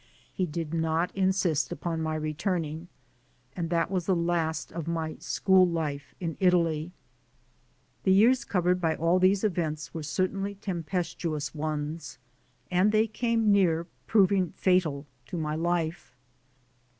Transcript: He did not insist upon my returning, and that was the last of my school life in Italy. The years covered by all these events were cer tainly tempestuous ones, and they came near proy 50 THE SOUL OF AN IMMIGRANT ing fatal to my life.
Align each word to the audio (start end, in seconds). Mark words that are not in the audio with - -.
He 0.33 0.47
did 0.47 0.73
not 0.73 1.15
insist 1.15 1.71
upon 1.71 2.01
my 2.01 2.15
returning, 2.15 2.87
and 3.55 3.69
that 3.69 3.91
was 3.91 4.07
the 4.07 4.15
last 4.15 4.71
of 4.71 4.87
my 4.87 5.17
school 5.17 5.67
life 5.67 6.15
in 6.19 6.37
Italy. 6.39 6.91
The 8.01 8.11
years 8.11 8.43
covered 8.43 8.81
by 8.81 8.95
all 8.95 9.19
these 9.19 9.43
events 9.43 9.93
were 9.93 10.01
cer 10.01 10.27
tainly 10.27 10.59
tempestuous 10.59 11.53
ones, 11.53 12.17
and 12.71 12.91
they 12.91 13.05
came 13.05 13.51
near 13.51 13.83
proy 13.83 13.83
50 13.83 13.85
THE 13.85 13.85
SOUL 13.85 13.85
OF 13.85 13.95
AN 13.95 14.23
IMMIGRANT 14.23 14.47
ing 14.47 14.51
fatal 14.53 15.05
to 15.27 15.37
my 15.37 15.53
life. 15.55 16.15